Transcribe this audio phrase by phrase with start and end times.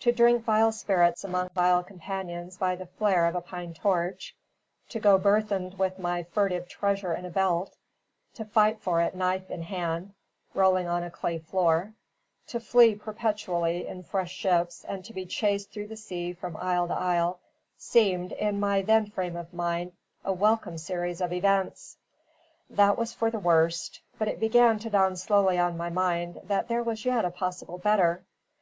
[0.00, 4.36] To drink vile spirits among vile companions by the flare of a pine torch;
[4.90, 7.74] to go burthened with my furtive treasure in a belt;
[8.34, 10.12] to fight for it knife in hand,
[10.52, 11.94] rolling on a clay floor;
[12.48, 16.86] to flee perpetually in fresh ships and to be chased through the sea from isle
[16.88, 17.40] to isle,
[17.78, 19.92] seemed, in my then frame of mind,
[20.26, 21.96] a welcome series of events.
[22.68, 26.68] That was for the worst; but it began to dawn slowly on my mind that
[26.68, 28.24] there was yet a possible better.